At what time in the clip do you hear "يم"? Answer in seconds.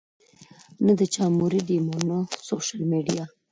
1.75-1.85